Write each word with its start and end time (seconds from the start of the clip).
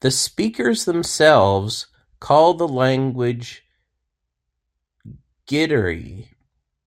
The 0.00 0.10
speakers 0.10 0.86
themselves 0.86 1.88
call 2.20 2.54
the 2.54 2.66
language 2.66 3.66
"Gidire". 5.46 6.30